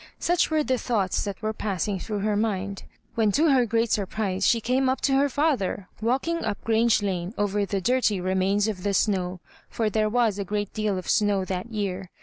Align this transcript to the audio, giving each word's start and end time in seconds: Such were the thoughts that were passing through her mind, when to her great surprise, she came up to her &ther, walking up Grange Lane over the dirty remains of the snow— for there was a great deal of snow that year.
Such 0.17 0.49
were 0.49 0.63
the 0.63 0.79
thoughts 0.79 1.23
that 1.25 1.43
were 1.43 1.53
passing 1.53 1.99
through 1.99 2.21
her 2.21 2.35
mind, 2.35 2.85
when 3.13 3.31
to 3.33 3.51
her 3.51 3.67
great 3.67 3.91
surprise, 3.91 4.47
she 4.47 4.59
came 4.59 4.89
up 4.89 4.99
to 5.01 5.13
her 5.13 5.29
&ther, 5.29 5.89
walking 6.01 6.43
up 6.43 6.59
Grange 6.63 7.03
Lane 7.03 7.35
over 7.37 7.67
the 7.67 7.81
dirty 7.81 8.19
remains 8.19 8.67
of 8.67 8.81
the 8.81 8.95
snow— 8.95 9.41
for 9.69 9.91
there 9.91 10.09
was 10.09 10.39
a 10.39 10.43
great 10.43 10.73
deal 10.73 10.97
of 10.97 11.07
snow 11.07 11.45
that 11.45 11.71
year. 11.71 12.09